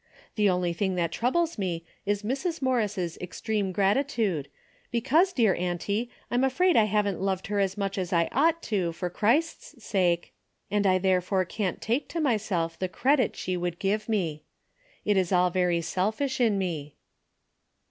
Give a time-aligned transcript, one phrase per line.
[0.33, 2.59] The only thing that troubles me is Mrs.
[2.59, 4.49] Morris' extreme grati tude,
[4.89, 8.93] because, dear auntie, I'm afraid I haven't loved her as much as I ought to
[8.93, 10.33] for Christ's sake,
[10.71, 14.43] and I therefore can't take to myself the credit she would give me.
[15.05, 16.95] It is all very selfish in me.